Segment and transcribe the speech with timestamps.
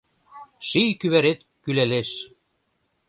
[0.67, 2.09] Ший кӱварет кӱлалеш.